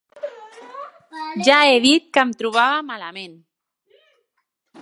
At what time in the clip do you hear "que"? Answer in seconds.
2.17-2.25